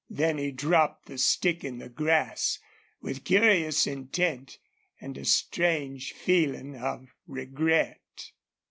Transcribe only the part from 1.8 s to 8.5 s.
grass, with curious intent and a strange feeling of regret.